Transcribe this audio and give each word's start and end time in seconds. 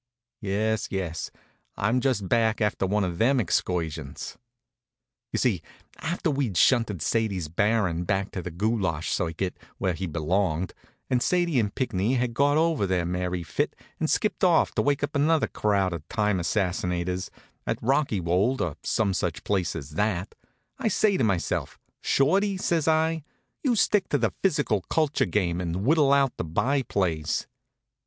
Yes, 0.41 0.87
yes, 0.89 1.29
I'm 1.77 1.99
just 2.01 2.27
back 2.27 2.59
after 2.59 2.87
one 2.87 3.03
of 3.03 3.19
them 3.19 3.39
excursions. 3.39 4.35
You 5.31 5.37
see, 5.37 5.61
after 5.99 6.31
we'd 6.31 6.57
shunted 6.57 7.03
Sadie's 7.03 7.49
Baron 7.49 8.05
back 8.05 8.25
on 8.25 8.31
to 8.31 8.41
the 8.41 8.49
goulash 8.49 9.11
circuit, 9.11 9.57
where 9.77 9.93
he 9.93 10.07
belonged, 10.07 10.73
and 11.11 11.21
Sadie 11.21 11.59
and 11.59 11.75
Pinckney 11.75 12.15
had 12.15 12.33
got 12.33 12.57
over 12.57 12.87
their 12.87 13.05
merry 13.05 13.43
fit 13.43 13.75
and 13.99 14.09
skipped 14.09 14.43
off 14.43 14.71
to 14.73 14.81
wake 14.81 15.03
up 15.03 15.15
another 15.15 15.45
crowd 15.45 15.93
of 15.93 16.07
time 16.09 16.39
assassinators, 16.39 17.29
at 17.67 17.79
Rockywold, 17.79 18.59
or 18.59 18.77
some 18.81 19.13
such 19.13 19.43
place 19.43 19.75
as 19.75 19.91
that, 19.91 20.33
I 20.79 20.87
says 20.87 21.19
to 21.19 21.23
myself, 21.23 21.77
"Shorty," 22.01 22.57
says 22.57 22.87
I, 22.87 23.23
"you 23.63 23.75
stick 23.75 24.09
to 24.09 24.17
the 24.17 24.33
physical 24.41 24.81
culture 24.89 25.27
game 25.27 25.61
and 25.61 25.85
whittle 25.85 26.11
out 26.11 26.37
the 26.37 26.43
by 26.43 26.81
plays." 26.81 27.45